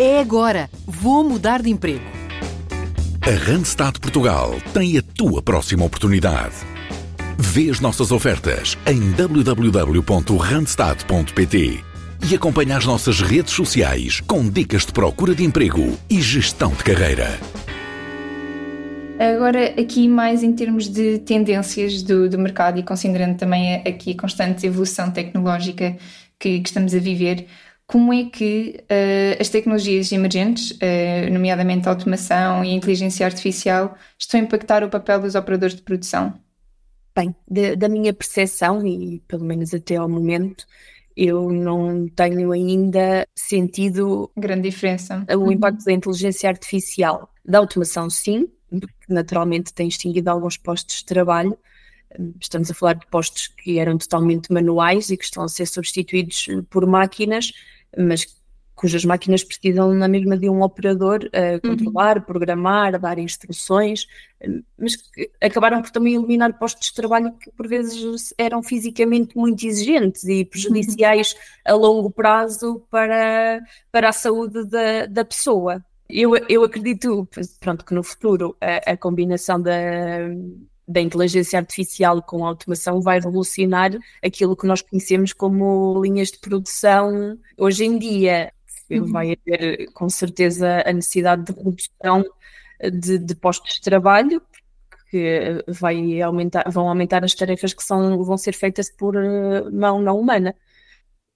É 0.00 0.18
agora, 0.20 0.70
vou 0.86 1.22
mudar 1.22 1.60
de 1.60 1.68
emprego. 1.70 2.06
A 3.20 3.30
Randstad 3.50 4.00
Portugal 4.00 4.54
tem 4.72 4.96
a 4.96 5.02
tua 5.02 5.42
próxima 5.42 5.84
oportunidade. 5.84 6.54
Vê 7.36 7.68
as 7.68 7.80
nossas 7.80 8.10
ofertas 8.10 8.78
em 8.86 9.12
www.randstad.pt 9.12 11.84
e 12.28 12.34
acompanha 12.34 12.78
as 12.78 12.86
nossas 12.86 13.20
redes 13.20 13.52
sociais 13.52 14.20
com 14.20 14.48
dicas 14.48 14.86
de 14.86 14.92
procura 14.92 15.34
de 15.34 15.44
emprego 15.44 15.98
e 16.08 16.22
gestão 16.22 16.70
de 16.70 16.82
carreira. 16.82 17.38
Agora, 19.18 19.80
aqui 19.80 20.06
mais 20.08 20.44
em 20.44 20.52
termos 20.52 20.88
de 20.88 21.18
tendências 21.18 22.02
do, 22.02 22.28
do 22.28 22.38
mercado 22.38 22.78
e 22.78 22.84
considerando 22.84 23.36
também 23.36 23.76
aqui 23.76 24.12
a 24.12 24.20
constante 24.20 24.64
evolução 24.64 25.10
tecnológica 25.10 25.96
que, 26.38 26.60
que 26.60 26.68
estamos 26.68 26.94
a 26.94 26.98
viver, 27.00 27.46
como 27.84 28.12
é 28.12 28.24
que 28.26 28.80
uh, 28.82 29.40
as 29.40 29.48
tecnologias 29.48 30.12
emergentes, 30.12 30.72
uh, 30.72 31.32
nomeadamente 31.32 31.88
a 31.88 31.90
automação 31.90 32.64
e 32.64 32.70
a 32.70 32.74
inteligência 32.74 33.26
artificial, 33.26 33.96
estão 34.16 34.38
a 34.38 34.42
impactar 34.44 34.84
o 34.84 34.90
papel 34.90 35.20
dos 35.20 35.34
operadores 35.34 35.74
de 35.74 35.82
produção? 35.82 36.34
Bem, 37.16 37.34
de, 37.50 37.74
da 37.74 37.88
minha 37.88 38.14
percepção, 38.14 38.86
e 38.86 39.20
pelo 39.26 39.44
menos 39.44 39.74
até 39.74 39.96
ao 39.96 40.08
momento, 40.08 40.64
eu 41.16 41.50
não 41.50 42.06
tenho 42.08 42.52
ainda 42.52 43.26
sentido 43.34 44.30
grande 44.36 44.70
diferença 44.70 45.26
o 45.30 45.38
uhum. 45.38 45.52
impacto 45.52 45.84
da 45.84 45.92
inteligência 45.92 46.48
artificial. 46.48 47.32
Da 47.44 47.58
automação, 47.58 48.08
sim, 48.08 48.46
que 48.70 49.12
naturalmente 49.12 49.72
tem 49.72 49.88
extinguido 49.88 50.30
alguns 50.30 50.56
postos 50.56 50.96
de 50.96 51.04
trabalho. 51.04 51.58
Estamos 52.40 52.70
a 52.70 52.74
falar 52.74 52.94
de 52.94 53.06
postos 53.06 53.48
que 53.48 53.78
eram 53.78 53.98
totalmente 53.98 54.52
manuais 54.52 55.10
e 55.10 55.16
que 55.16 55.24
estão 55.24 55.42
a 55.42 55.48
ser 55.48 55.66
substituídos 55.66 56.46
por 56.70 56.86
máquinas, 56.86 57.52
mas 57.96 58.38
cujas 58.78 59.04
máquinas 59.04 59.42
precisam 59.42 59.92
na 59.92 60.06
mesma 60.06 60.38
de 60.38 60.48
um 60.48 60.62
operador 60.62 61.28
a 61.32 61.54
uhum. 61.54 61.76
controlar, 61.76 62.16
uhum. 62.18 62.22
programar, 62.22 62.98
dar 62.98 63.18
instruções, 63.18 64.06
mas 64.78 64.94
que 64.94 65.28
acabaram 65.42 65.82
por 65.82 65.90
também 65.90 66.14
eliminar 66.14 66.56
postos 66.56 66.88
de 66.88 66.94
trabalho 66.94 67.32
que 67.32 67.50
por 67.50 67.66
vezes 67.66 68.32
eram 68.38 68.62
fisicamente 68.62 69.36
muito 69.36 69.66
exigentes 69.66 70.22
e 70.24 70.44
prejudiciais 70.44 71.32
uhum. 71.32 71.38
a 71.64 71.74
longo 71.74 72.10
prazo 72.10 72.80
para, 72.88 73.60
para 73.90 74.10
a 74.10 74.12
saúde 74.12 74.64
da, 74.66 75.06
da 75.06 75.24
pessoa. 75.24 75.84
Eu, 76.08 76.34
eu 76.48 76.64
acredito 76.64 77.28
pronto, 77.60 77.84
que 77.84 77.94
no 77.94 78.02
futuro 78.02 78.56
a, 78.60 78.92
a 78.92 78.96
combinação 78.96 79.60
da, 79.60 79.72
da 80.86 81.00
inteligência 81.00 81.58
artificial 81.58 82.22
com 82.22 82.44
a 82.44 82.48
automação 82.48 83.00
vai 83.00 83.20
revolucionar 83.20 83.92
aquilo 84.24 84.56
que 84.56 84.66
nós 84.66 84.80
conhecemos 84.80 85.34
como 85.34 86.00
linhas 86.02 86.30
de 86.30 86.38
produção 86.38 87.38
hoje 87.58 87.84
em 87.84 87.98
dia. 87.98 88.52
Uhum. 88.90 89.04
Vai 89.12 89.36
haver 89.36 89.92
com 89.92 90.08
certeza 90.08 90.82
a 90.86 90.92
necessidade 90.92 91.44
de 91.44 91.52
redução 91.52 92.24
de, 92.80 93.18
de 93.18 93.34
postos 93.34 93.74
de 93.74 93.82
trabalho, 93.82 94.40
que 95.10 95.62
vai 95.68 96.22
aumentar, 96.22 96.64
vão 96.70 96.88
aumentar 96.88 97.24
as 97.24 97.34
tarefas 97.34 97.74
que 97.74 97.82
são, 97.82 98.22
vão 98.24 98.38
ser 98.38 98.54
feitas 98.54 98.90
por 98.90 99.14
eh, 99.16 99.70
mão 99.70 100.00
não 100.00 100.18
humana. 100.18 100.54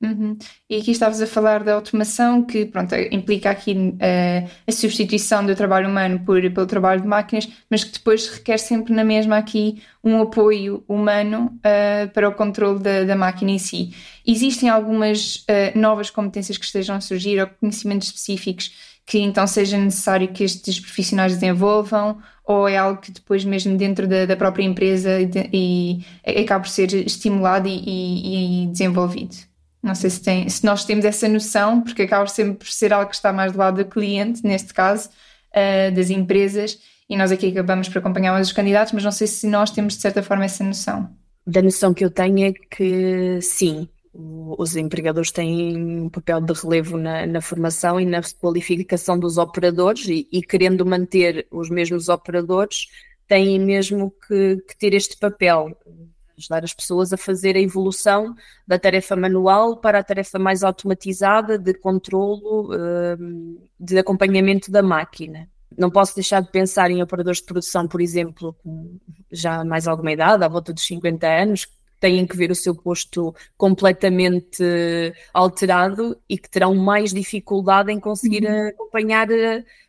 Uhum. 0.03 0.37
E 0.69 0.79
aqui 0.79 0.91
estavas 0.91 1.23
a 1.23 1.27
falar 1.29 1.63
da 1.63 1.75
automação, 1.75 2.43
que 2.43 2.67
pronto, 2.67 2.93
implica 3.13 3.51
aqui 3.51 3.73
uh, 3.73 4.51
a 4.67 4.73
substituição 4.73 5.47
do 5.47 5.55
trabalho 5.55 5.89
humano 5.89 6.21
por, 6.25 6.41
pelo 6.41 6.67
trabalho 6.67 7.03
de 7.03 7.07
máquinas, 7.07 7.49
mas 7.71 7.85
que 7.85 7.93
depois 7.93 8.29
requer 8.29 8.59
sempre 8.59 8.93
na 8.93 9.05
mesma 9.05 9.39
aqui 9.39 9.81
um 10.03 10.21
apoio 10.21 10.83
humano 10.89 11.57
uh, 11.59 12.11
para 12.13 12.29
o 12.29 12.35
controle 12.35 12.81
da, 12.81 13.05
da, 13.05 13.15
máquina 13.15 13.53
em 13.53 13.59
si. 13.59 13.95
Existem 14.27 14.69
algumas 14.69 15.37
uh, 15.37 15.79
novas 15.79 16.11
competências 16.11 16.59
que 16.59 16.65
estejam 16.65 16.97
a 16.97 17.01
surgir 17.01 17.41
ou 17.41 17.47
conhecimentos 17.47 18.09
específicos 18.09 18.93
que 19.05 19.19
então 19.19 19.47
seja 19.47 19.77
necessário 19.77 20.29
que 20.29 20.45
estes 20.45 20.79
profissionais 20.79 21.35
desenvolvam 21.35 22.19
ou 22.45 22.69
é 22.69 22.77
algo 22.77 23.01
que 23.01 23.11
depois 23.11 23.45
mesmo 23.45 23.77
dentro 23.77 24.07
da, 24.07 24.27
da 24.27 24.37
própria 24.37 24.65
empresa 24.65 25.21
e, 25.21 26.05
e 26.25 26.41
acaba 26.41 26.65
por 26.65 26.71
ser 26.71 26.93
estimulado 26.95 27.69
e, 27.69 27.83
e, 27.85 28.65
e 28.65 28.67
desenvolvido? 28.69 29.52
Não 29.83 29.95
sei 29.95 30.11
se, 30.11 30.23
tem, 30.23 30.49
se 30.49 30.65
nós 30.65 30.85
temos 30.85 31.05
essa 31.05 31.29
noção, 31.29 31.83
porque 31.83 32.03
acaba 32.03 32.27
sempre 32.29 32.55
por 32.55 32.69
ser 32.69 32.93
algo 32.93 33.11
que 33.11 33.17
está 33.17 33.33
mais 33.33 33.53
do 33.53 33.59
lado 33.59 33.83
do 33.83 33.91
cliente, 33.91 34.45
neste 34.45 34.73
caso, 34.73 35.09
uh, 35.09 35.95
das 35.95 36.09
empresas, 36.09 36.79
e 37.09 37.17
nós 37.17 37.33
aqui 37.33 37.49
acabamos 37.49 37.89
por 37.89 37.99
acompanhar 37.99 38.33
mais 38.33 38.47
os 38.47 38.53
candidatos, 38.53 38.93
mas 38.93 39.03
não 39.03 39.13
sei 39.13 39.27
se 39.27 39.47
nós 39.47 39.71
temos 39.71 39.95
de 39.97 40.01
certa 40.01 40.23
forma 40.23 40.45
essa 40.45 40.63
noção. 40.63 41.11
Da 41.45 41.61
noção 41.61 41.93
que 41.93 42.05
eu 42.05 42.11
tenho 42.11 42.47
é 42.47 42.53
que 42.53 43.41
sim, 43.43 43.89
os 44.15 44.77
empregadores 44.77 45.33
têm 45.33 45.77
um 45.77 46.09
papel 46.09 46.41
de 46.41 46.53
relevo 46.53 46.97
na, 46.97 47.27
na 47.27 47.41
formação 47.41 48.01
e 48.01 48.05
na 48.05 48.21
qualificação 48.41 49.19
dos 49.19 49.39
operadores 49.39 50.07
e, 50.07 50.29
e, 50.31 50.43
querendo 50.43 50.85
manter 50.85 51.47
os 51.51 51.71
mesmos 51.71 52.09
operadores, 52.09 52.87
têm 53.27 53.59
mesmo 53.59 54.13
que, 54.27 54.59
que 54.69 54.77
ter 54.77 54.95
este 54.95 55.17
papel 55.19 55.77
ajudar 56.39 56.65
as 56.65 56.73
pessoas 56.73 57.13
a 57.13 57.17
fazer 57.17 57.57
a 57.57 57.61
evolução 57.61 58.35
da 58.67 58.79
tarefa 58.79 59.17
manual 59.17 59.77
para 59.77 59.99
a 59.99 60.05
tarefa 60.05 60.39
mais 60.39 60.63
automatizada 60.63 61.59
de 61.59 61.75
controlo, 61.75 62.71
hum, 63.19 63.59
de 63.79 63.99
acompanhamento 63.99 64.71
da 64.71 64.83
máquina. 64.83 65.49
Não 65.77 65.91
posso 65.91 66.15
deixar 66.15 66.41
de 66.43 66.51
pensar 66.51 66.91
em 66.91 67.03
operadores 67.03 67.41
de 67.41 67.47
produção, 67.47 67.89
por 67.89 68.01
exemplo, 68.01 68.55
já 69.31 69.65
mais 69.65 69.89
alguma 69.89 70.13
idade, 70.13 70.45
à 70.45 70.49
volta 70.49 70.73
dos 70.73 70.85
50 70.85 71.27
anos, 71.27 71.67
têm 72.03 72.27
que 72.27 72.37
ver 72.37 72.51
o 72.51 72.55
seu 72.55 72.75
posto 72.75 73.33
completamente 73.57 74.65
alterado 75.33 76.19
e 76.29 76.37
que 76.37 76.51
terão 76.51 76.75
mais 76.75 77.13
dificuldade 77.13 77.93
em 77.93 78.01
conseguir 78.01 78.45
uhum. 78.45 78.67
acompanhar 78.67 79.29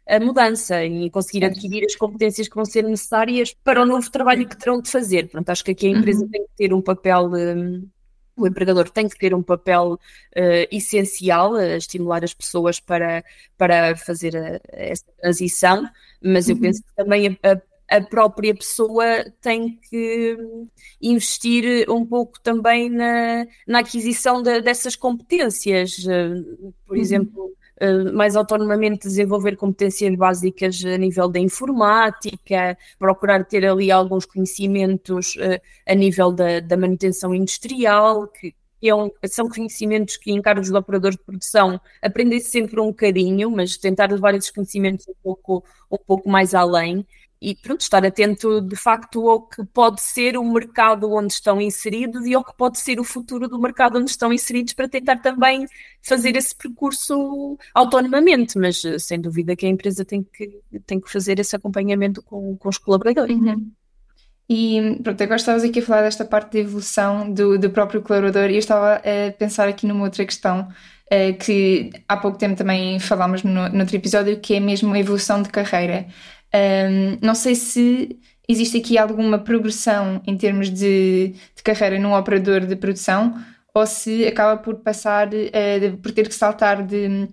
a 0.07 0.19
mudança 0.19 0.85
e 0.85 1.09
conseguir 1.09 1.43
adquirir 1.43 1.83
as 1.83 1.95
competências 1.95 2.47
que 2.47 2.55
vão 2.55 2.65
ser 2.65 2.83
necessárias 2.83 3.55
para 3.63 3.81
o 3.81 3.85
novo 3.85 4.11
trabalho 4.11 4.47
que 4.47 4.55
terão 4.55 4.79
de 4.79 4.91
fazer. 4.91 5.23
Portanto, 5.23 5.49
acho 5.49 5.65
que 5.65 5.71
aqui 5.71 5.87
a 5.87 5.89
empresa 5.89 6.23
uhum. 6.23 6.29
tem 6.29 6.43
que 6.43 6.55
ter 6.55 6.71
um 6.71 6.81
papel. 6.81 7.31
Um, 7.33 7.89
o 8.35 8.47
empregador 8.47 8.89
tem 8.89 9.07
que 9.09 9.17
ter 9.17 9.33
um 9.33 9.43
papel 9.43 9.93
uh, 9.93 10.67
essencial 10.71 11.55
a 11.55 11.77
estimular 11.77 12.23
as 12.23 12.33
pessoas 12.33 12.79
para, 12.79 13.23
para 13.57 13.95
fazer 13.95 14.35
a, 14.35 14.61
a 14.75 14.83
essa 14.83 15.05
transição, 15.19 15.87
mas 16.21 16.47
eu 16.47 16.55
uhum. 16.55 16.61
penso 16.61 16.83
que 16.83 16.95
também 16.95 17.39
a, 17.43 17.53
a, 17.53 17.61
própria 18.01 18.55
pessoa 18.55 19.05
tem 19.41 19.77
que 19.89 20.37
investir 21.01 21.89
um 21.89 22.05
pouco 22.05 22.39
também 22.41 22.89
na, 22.89 23.45
na 23.67 23.79
aquisição 23.79 24.41
de, 24.41 24.61
dessas 24.61 24.95
competências. 24.95 25.97
Uh, 25.99 26.73
por 26.85 26.95
uhum. 26.95 27.01
exemplo, 27.01 27.53
eh, 27.83 28.11
mais 28.11 28.35
autonomamente 28.35 29.07
desenvolver 29.07 29.57
competências 29.57 30.15
básicas 30.15 30.85
a 30.85 30.97
nível 30.97 31.27
da 31.27 31.39
informática, 31.39 32.77
procurar 32.99 33.43
ter 33.45 33.65
ali 33.65 33.91
alguns 33.91 34.25
conhecimentos 34.25 35.35
uh, 35.35 35.59
a 35.85 35.93
nível 35.93 36.31
da, 36.31 36.59
da 36.61 36.77
manutenção 36.77 37.33
industrial, 37.35 38.27
que, 38.27 38.55
é 38.81 38.93
um, 38.95 39.09
são 39.25 39.49
conhecimentos 39.49 40.17
que 40.17 40.31
em 40.31 40.41
cargos 40.41 40.69
de 40.69 40.75
operador 40.77 41.11
de 41.11 41.17
produção 41.17 41.79
aprendem-se 42.01 42.51
sempre 42.51 42.79
um 42.79 42.87
bocadinho, 42.87 43.49
mas 43.51 43.75
tentar 43.77 44.11
levar 44.11 44.35
esses 44.35 44.51
conhecimentos 44.51 45.07
um 45.07 45.15
pouco, 45.23 45.63
um 45.91 45.97
pouco 45.97 46.29
mais 46.29 46.53
além 46.53 47.05
e 47.43 47.53
pronto, 47.55 47.81
estar 47.81 48.05
atento 48.05 48.61
de 48.61 48.75
facto 48.77 49.29
ao 49.29 49.41
que 49.41 49.65
pode 49.65 50.01
ser 50.01 50.37
o 50.37 50.43
mercado 50.45 51.11
onde 51.11 51.33
estão 51.33 51.59
inseridos 51.59 52.25
e 52.25 52.33
ao 52.33 52.41
que 52.41 52.55
pode 52.55 52.79
ser 52.79 53.01
o 53.01 53.03
futuro 53.03 53.49
do 53.49 53.59
mercado 53.59 53.99
onde 53.99 54.09
estão 54.09 54.31
inseridos 54.31 54.71
para 54.71 54.87
tentar 54.87 55.17
também 55.17 55.67
fazer 56.01 56.37
esse 56.37 56.55
percurso 56.55 57.57
autonomamente, 57.73 58.57
mas 58.57 58.85
eh, 58.85 58.97
sem 58.97 59.19
dúvida 59.19 59.57
que 59.57 59.65
a 59.65 59.69
empresa 59.69 60.05
tem 60.05 60.23
que, 60.23 60.61
tem 60.85 61.01
que 61.01 61.11
fazer 61.11 61.37
esse 61.37 61.53
acompanhamento 61.53 62.23
com, 62.23 62.55
com 62.55 62.69
os 62.69 62.77
colaboradores. 62.77 63.35
Uhum. 63.35 63.69
E 64.49 64.99
pronto, 65.03 65.21
agora 65.21 65.35
estavas 65.35 65.63
aqui 65.65 65.79
a 65.79 65.83
falar 65.83 66.03
desta 66.03 66.23
parte 66.23 66.53
de 66.53 66.59
evolução 66.59 67.29
do, 67.29 67.59
do 67.59 67.69
próprio 67.71 68.01
colaborador 68.01 68.49
e 68.49 68.53
eu 68.53 68.59
estava 68.59 68.95
a 68.95 69.31
pensar 69.37 69.67
aqui 69.67 69.85
numa 69.85 70.05
outra 70.05 70.25
questão 70.25 70.69
uh, 71.11 71.37
que 71.37 71.91
há 72.07 72.15
pouco 72.15 72.37
tempo 72.37 72.55
também 72.55 72.99
falámos 72.99 73.43
no 73.43 73.79
outro 73.79 73.95
episódio, 73.97 74.39
que 74.39 74.55
é 74.55 74.61
mesmo 74.61 74.93
a 74.93 74.99
evolução 74.99 75.41
de 75.41 75.49
carreira. 75.49 76.07
Um, 76.55 77.17
não 77.25 77.33
sei 77.33 77.55
se 77.55 78.19
existe 78.47 78.77
aqui 78.77 78.97
alguma 78.97 79.39
progressão 79.39 80.21
em 80.27 80.37
termos 80.37 80.69
de, 80.69 81.33
de 81.55 81.63
carreira 81.63 81.97
num 81.97 82.13
operador 82.13 82.61
de 82.65 82.75
produção 82.75 83.33
ou 83.73 83.87
se 83.87 84.25
acaba 84.27 84.61
por 84.61 84.75
passar, 84.75 85.29
uh, 85.29 85.97
por 85.97 86.11
ter 86.11 86.27
que 86.27 86.35
saltar 86.35 86.85
de 86.85 87.27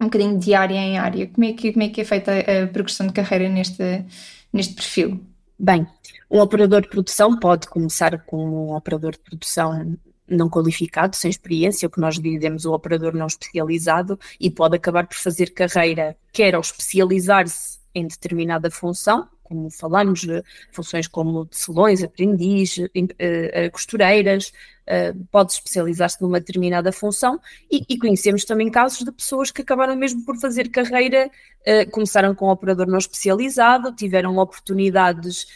um 0.00 0.04
bocadinho 0.04 0.38
de 0.38 0.54
área 0.54 0.74
em 0.74 0.98
área. 0.98 1.26
Como 1.28 1.46
é 1.46 1.52
que, 1.52 1.72
como 1.72 1.84
é, 1.84 1.88
que 1.88 2.00
é 2.00 2.04
feita 2.04 2.32
a 2.32 2.66
progressão 2.68 3.06
de 3.06 3.12
carreira 3.12 3.48
neste, 3.48 4.04
neste 4.52 4.74
perfil? 4.74 5.20
Bem, 5.58 5.86
um 6.30 6.40
operador 6.40 6.82
de 6.82 6.88
produção 6.88 7.38
pode 7.38 7.66
começar 7.68 8.22
como 8.26 8.68
um 8.68 8.76
operador 8.76 9.12
de 9.12 9.18
produção 9.18 9.96
não 10.28 10.48
qualificado, 10.48 11.16
sem 11.16 11.30
experiência, 11.30 11.88
o 11.88 11.90
que 11.90 12.00
nós 12.00 12.18
dizemos 12.18 12.66
o 12.66 12.72
operador 12.74 13.14
não 13.14 13.26
especializado, 13.26 14.18
e 14.38 14.50
pode 14.50 14.76
acabar 14.76 15.06
por 15.06 15.16
fazer 15.16 15.54
carreira, 15.54 16.16
quer 16.32 16.54
ao 16.54 16.60
especializar-se 16.60 17.77
em 17.98 18.06
determinada 18.06 18.70
função, 18.70 19.28
como 19.42 19.70
falamos, 19.70 20.26
funções 20.70 21.08
como 21.08 21.46
tecelões, 21.46 22.02
aprendiz, 22.02 22.78
eh, 22.78 22.90
eh, 23.18 23.70
costureiras, 23.70 24.52
eh, 24.90 25.12
pode 25.30 25.52
especializar-se 25.52 26.22
numa 26.22 26.40
determinada 26.40 26.90
função 26.90 27.38
e, 27.70 27.84
e, 27.86 27.98
conhecemos 27.98 28.42
também 28.46 28.70
casos 28.70 29.04
de 29.04 29.12
pessoas 29.12 29.50
que 29.50 29.60
acabaram 29.60 29.94
mesmo 29.94 30.24
por 30.24 30.38
fazer 30.38 30.70
carreira, 30.70 31.30
começaram 31.90 32.34
com 32.34 32.46
um 32.46 32.50
operador 32.50 32.86
não 32.86 32.96
especializado, 32.96 33.92
tiveram 33.92 34.38
oportunidades 34.38 35.46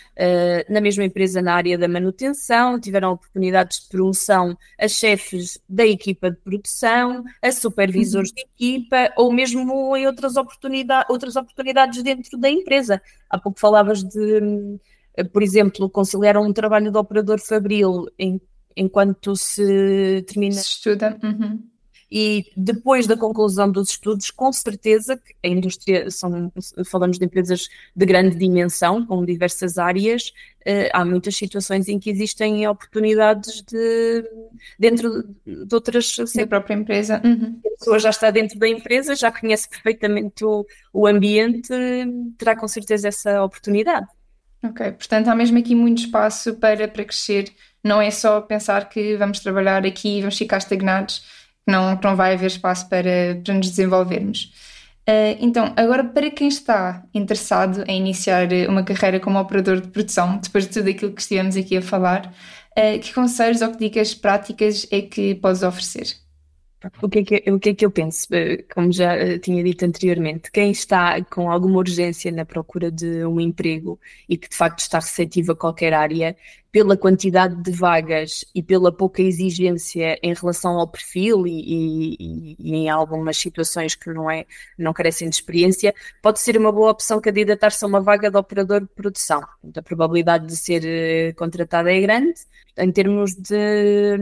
na 0.68 0.78
mesma 0.78 1.04
empresa 1.04 1.40
na 1.40 1.54
área 1.54 1.78
da 1.78 1.88
manutenção, 1.88 2.78
tiveram 2.78 3.12
oportunidades 3.12 3.80
de 3.80 3.88
promoção 3.88 4.54
a 4.78 4.86
chefes 4.86 5.58
da 5.66 5.86
equipa 5.86 6.30
de 6.30 6.36
produção, 6.36 7.24
a 7.40 7.50
supervisores 7.50 8.28
uhum. 8.30 8.34
de 8.34 8.42
equipa 8.42 9.12
ou 9.16 9.32
mesmo 9.32 9.96
em 9.96 10.06
outras, 10.06 10.36
oportunidade, 10.36 11.06
outras 11.08 11.34
oportunidades 11.36 12.02
dentro 12.02 12.36
da 12.36 12.50
empresa. 12.50 13.00
Há 13.30 13.38
pouco 13.38 13.58
falavas 13.58 14.04
de, 14.04 14.78
por 15.32 15.42
exemplo, 15.42 15.88
conciliar 15.88 16.36
um 16.36 16.52
trabalho 16.52 16.90
de 16.90 16.98
operador 16.98 17.38
fabril 17.40 18.06
em, 18.18 18.38
enquanto 18.76 19.36
se 19.36 20.24
termina. 20.26 20.54
Se 20.54 20.68
estuda. 20.68 21.18
Uhum. 21.22 21.72
E 22.14 22.44
depois 22.54 23.06
da 23.06 23.16
conclusão 23.16 23.72
dos 23.72 23.88
estudos, 23.88 24.30
com 24.30 24.52
certeza 24.52 25.16
que 25.16 25.34
a 25.42 25.48
indústria, 25.48 26.10
são, 26.10 26.52
falamos 26.84 27.18
de 27.18 27.24
empresas 27.24 27.70
de 27.96 28.04
grande 28.04 28.36
dimensão, 28.36 29.06
com 29.06 29.24
diversas 29.24 29.78
áreas, 29.78 30.28
uh, 30.60 30.92
há 30.92 31.06
muitas 31.06 31.34
situações 31.34 31.88
em 31.88 31.98
que 31.98 32.10
existem 32.10 32.68
oportunidades 32.68 33.62
de, 33.62 34.30
dentro 34.78 35.24
de 35.46 35.74
outras. 35.74 36.14
Da 36.36 36.46
própria 36.46 36.74
empresa. 36.74 37.18
Uhum. 37.24 37.58
A 37.64 37.78
pessoa 37.78 37.98
já 37.98 38.10
está 38.10 38.30
dentro 38.30 38.58
da 38.58 38.68
empresa, 38.68 39.14
já 39.14 39.32
conhece 39.32 39.66
perfeitamente 39.70 40.44
o, 40.44 40.66
o 40.92 41.06
ambiente, 41.06 41.72
terá 42.36 42.54
com 42.54 42.68
certeza 42.68 43.08
essa 43.08 43.42
oportunidade. 43.42 44.06
Ok, 44.62 44.92
portanto 44.92 45.28
há 45.28 45.34
mesmo 45.34 45.58
aqui 45.58 45.74
muito 45.74 46.02
espaço 46.02 46.54
para, 46.56 46.86
para 46.86 47.04
crescer, 47.04 47.50
não 47.82 48.00
é 48.00 48.10
só 48.10 48.40
pensar 48.40 48.88
que 48.88 49.16
vamos 49.16 49.40
trabalhar 49.40 49.86
aqui 49.86 50.18
e 50.18 50.20
vamos 50.20 50.38
ficar 50.38 50.58
estagnados 50.58 51.22
não, 51.66 51.98
não 52.02 52.16
vai 52.16 52.34
haver 52.34 52.46
espaço 52.46 52.88
para, 52.88 53.40
para 53.44 53.54
nos 53.54 53.70
desenvolvermos. 53.70 54.52
Uh, 55.08 55.34
então, 55.40 55.72
agora 55.76 56.04
para 56.04 56.30
quem 56.30 56.46
está 56.48 57.04
interessado 57.12 57.84
em 57.88 57.98
iniciar 57.98 58.48
uma 58.68 58.84
carreira 58.84 59.18
como 59.18 59.38
operador 59.38 59.80
de 59.80 59.88
produção, 59.88 60.38
depois 60.38 60.66
de 60.66 60.72
tudo 60.72 60.90
aquilo 60.90 61.12
que 61.12 61.20
estivemos 61.20 61.56
aqui 61.56 61.76
a 61.76 61.82
falar, 61.82 62.32
uh, 62.78 63.00
que 63.00 63.12
conselhos 63.12 63.62
ou 63.62 63.70
que 63.72 63.78
dicas 63.78 64.14
práticas 64.14 64.86
é 64.90 65.02
que 65.02 65.34
podes 65.36 65.62
oferecer? 65.62 66.22
O 67.00 67.08
que, 67.08 67.20
é 67.20 67.24
que, 67.24 67.50
o 67.50 67.60
que 67.60 67.68
é 67.70 67.74
que 67.74 67.84
eu 67.84 67.90
penso? 67.90 68.26
Eh, 68.32 68.64
como 68.74 68.90
já 68.90 69.14
eh, 69.14 69.38
tinha 69.38 69.62
dito 69.62 69.84
anteriormente, 69.84 70.50
quem 70.50 70.72
está 70.72 71.22
com 71.24 71.50
alguma 71.50 71.78
urgência 71.78 72.32
na 72.32 72.44
procura 72.44 72.90
de 72.90 73.24
um 73.24 73.40
emprego 73.40 74.00
e 74.28 74.36
que 74.36 74.48
de 74.48 74.56
facto 74.56 74.80
está 74.80 74.98
receptivo 74.98 75.52
a 75.52 75.56
qualquer 75.56 75.94
área, 75.94 76.36
pela 76.72 76.96
quantidade 76.96 77.54
de 77.62 77.70
vagas 77.70 78.46
e 78.54 78.62
pela 78.62 78.90
pouca 78.90 79.20
exigência 79.20 80.18
em 80.22 80.32
relação 80.32 80.78
ao 80.78 80.88
perfil 80.88 81.46
e, 81.46 82.16
e, 82.18 82.56
e, 82.58 82.74
em 82.74 82.88
algumas 82.88 83.36
situações 83.36 83.94
que 83.94 84.10
não, 84.10 84.30
é, 84.30 84.46
não 84.78 84.94
carecem 84.94 85.28
de 85.28 85.34
experiência, 85.34 85.94
pode 86.22 86.40
ser 86.40 86.56
uma 86.56 86.72
boa 86.72 86.90
opção 86.90 87.20
candidatar-se 87.20 87.84
a 87.84 87.88
uma 87.88 88.00
vaga 88.00 88.30
de 88.30 88.38
operador 88.38 88.80
de 88.80 88.86
produção. 88.86 89.42
A 89.76 89.82
probabilidade 89.82 90.46
de 90.46 90.56
ser 90.56 90.82
eh, 90.84 91.32
contratada 91.34 91.92
é 91.92 92.00
grande. 92.00 92.40
Em 92.78 92.90
termos 92.90 93.34
de, 93.34 94.16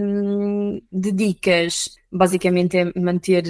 de 0.90 1.12
dicas, 1.12 1.96
basicamente 2.10 2.76
é 2.76 2.92
manter, 2.98 3.44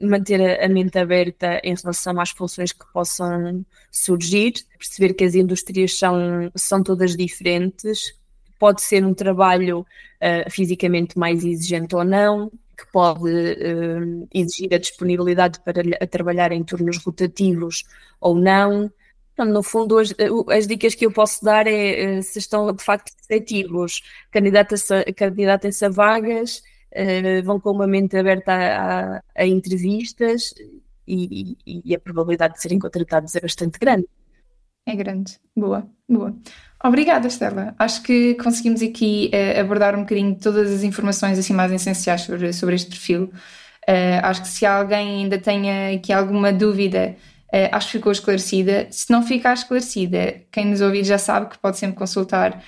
manter 0.00 0.60
a 0.60 0.68
mente 0.68 0.98
aberta 0.98 1.60
em 1.62 1.74
relação 1.76 2.20
às 2.20 2.30
funções 2.30 2.72
que 2.72 2.84
possam 2.92 3.64
surgir, 3.90 4.54
perceber 4.76 5.14
que 5.14 5.22
as 5.22 5.34
indústrias 5.36 5.96
são, 5.96 6.50
são 6.56 6.82
todas 6.82 7.16
diferentes, 7.16 7.99
pode 8.60 8.82
ser 8.82 9.04
um 9.04 9.14
trabalho 9.14 9.80
uh, 9.80 10.50
fisicamente 10.50 11.18
mais 11.18 11.42
exigente 11.42 11.96
ou 11.96 12.04
não, 12.04 12.50
que 12.76 12.86
pode 12.92 13.24
uh, 13.24 14.28
exigir 14.32 14.72
a 14.74 14.78
disponibilidade 14.78 15.58
para 15.64 15.82
a 15.98 16.06
trabalhar 16.06 16.52
em 16.52 16.62
turnos 16.62 16.98
rotativos 16.98 17.84
ou 18.20 18.34
não. 18.34 18.92
Então, 19.32 19.46
no 19.46 19.62
fundo, 19.62 19.98
as, 19.98 20.14
as, 20.50 20.66
dicas 20.66 20.94
que 20.94 21.06
eu 21.06 21.10
posso 21.10 21.42
dar 21.42 21.66
é 21.66 22.18
uh, 22.18 22.22
se 22.22 22.38
estão 22.38 22.70
de 22.70 22.84
facto 22.84 23.10
receptivos, 23.16 24.02
candidatem-se 24.30 25.84
a 25.84 25.88
vagas, 25.88 26.62
vão 27.44 27.58
com 27.58 27.70
uma 27.70 27.86
mente 27.86 28.16
aberta 28.16 28.52
a, 28.52 29.16
a, 29.16 29.22
a 29.36 29.46
entrevistas 29.46 30.52
e, 31.06 31.56
e, 31.66 31.82
e 31.84 31.94
a 31.94 32.00
probabilidade 32.00 32.54
de 32.54 32.60
serem 32.60 32.78
contratados 32.78 33.34
é 33.34 33.40
bastante 33.40 33.78
grande. 33.78 34.06
É 34.84 34.94
grande. 34.94 35.38
Boa, 35.56 35.88
boa. 36.08 36.34
Obrigada, 36.82 37.28
Estela. 37.28 37.74
Acho 37.78 38.02
que 38.02 38.34
conseguimos 38.36 38.80
aqui 38.80 39.30
uh, 39.34 39.60
abordar 39.60 39.94
um 39.94 40.00
bocadinho 40.00 40.34
todas 40.34 40.72
as 40.72 40.82
informações 40.82 41.38
assim 41.38 41.52
mais 41.52 41.70
essenciais 41.70 42.22
sobre, 42.22 42.52
sobre 42.54 42.74
este 42.74 42.88
perfil. 42.88 43.24
Uh, 43.86 44.20
acho 44.22 44.42
que 44.42 44.48
se 44.48 44.64
alguém 44.64 45.22
ainda 45.22 45.38
tenha 45.38 45.94
aqui 45.94 46.10
alguma 46.10 46.50
dúvida, 46.50 47.16
uh, 47.52 47.68
acho 47.72 47.88
que 47.88 47.92
ficou 47.98 48.10
esclarecida. 48.10 48.86
Se 48.90 49.10
não 49.10 49.22
ficar 49.22 49.52
esclarecida, 49.52 50.40
quem 50.50 50.64
nos 50.64 50.80
ouvir 50.80 51.04
já 51.04 51.18
sabe 51.18 51.50
que 51.50 51.58
pode 51.58 51.76
sempre 51.76 51.96
consultar 51.96 52.62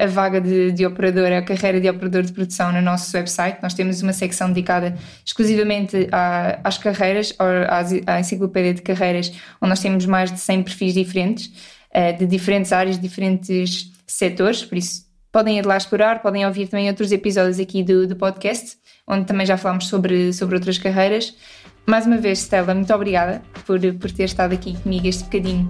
a 0.00 0.06
vaga 0.06 0.40
de, 0.40 0.70
de 0.70 0.86
operador, 0.86 1.32
a 1.32 1.42
carreira 1.42 1.80
de 1.80 1.90
operador 1.90 2.22
de 2.22 2.32
produção 2.32 2.70
no 2.70 2.80
nosso 2.80 3.16
website. 3.16 3.58
Nós 3.60 3.74
temos 3.74 4.00
uma 4.00 4.12
secção 4.12 4.46
dedicada 4.46 4.96
exclusivamente 5.26 6.08
à, 6.12 6.60
às 6.62 6.78
carreiras, 6.78 7.34
à, 7.40 8.14
à 8.14 8.20
enciclopédia 8.20 8.72
de 8.72 8.82
carreiras, 8.82 9.32
onde 9.60 9.70
nós 9.70 9.80
temos 9.80 10.06
mais 10.06 10.30
de 10.30 10.38
100 10.38 10.62
perfis 10.62 10.94
diferentes, 10.94 11.50
uh, 11.94 12.18
de 12.18 12.26
diferentes 12.26 12.72
áreas, 12.72 12.98
diferentes 12.98 13.90
setores, 14.06 14.64
por 14.64 14.76
isso 14.76 15.02
podem 15.30 15.58
ir 15.58 15.66
lá 15.66 15.76
explorar, 15.76 16.20
podem 16.20 16.46
ouvir 16.46 16.68
também 16.68 16.88
outros 16.88 17.10
episódios 17.10 17.58
aqui 17.58 17.82
do, 17.82 18.06
do 18.06 18.16
podcast, 18.16 18.76
onde 19.06 19.24
também 19.24 19.46
já 19.46 19.56
falamos 19.56 19.88
sobre, 19.88 20.32
sobre 20.32 20.54
outras 20.54 20.78
carreiras. 20.78 21.34
Mais 21.86 22.06
uma 22.06 22.18
vez, 22.18 22.40
Stella, 22.40 22.74
muito 22.74 22.92
obrigada 22.94 23.42
por, 23.66 23.80
por 23.94 24.10
ter 24.10 24.24
estado 24.24 24.52
aqui 24.52 24.76
comigo 24.78 25.06
este 25.06 25.24
bocadinho 25.24 25.66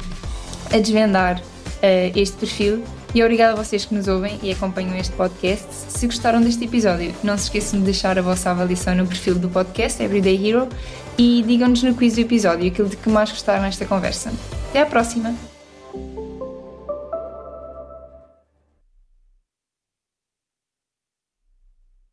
a 0.73 0.79
desvendar 0.79 1.41
uh, 1.41 2.19
este 2.19 2.37
perfil 2.37 2.83
e 3.15 3.23
obrigada 3.23 3.53
a 3.53 3.57
vocês 3.57 3.85
que 3.85 3.95
nos 3.95 4.09
ouvem 4.09 4.39
e 4.43 4.51
acompanham 4.51 4.97
este 4.97 5.13
podcast. 5.13 5.67
Se 5.71 6.07
gostaram 6.07 6.41
deste 6.41 6.65
episódio, 6.65 7.15
não 7.23 7.37
se 7.37 7.45
esqueçam 7.45 7.79
de 7.79 7.85
deixar 7.85 8.19
a 8.19 8.23
vossa 8.23 8.51
avaliação 8.51 8.95
no 8.95 9.07
perfil 9.07 9.35
do 9.35 9.49
podcast 9.49 10.03
Everyday 10.03 10.49
Hero 10.49 10.69
e 11.19 11.43
digam-nos 11.47 11.83
no 11.83 11.95
quiz 11.95 12.15
do 12.15 12.23
episódio 12.23 12.67
aquilo 12.67 12.89
de 12.89 12.97
que 12.97 13.09
mais 13.09 13.31
gostaram 13.31 13.63
nesta 13.63 13.85
conversa. 13.85 14.33
Até 14.71 14.81
à 14.81 14.87
próxima! 14.87 15.52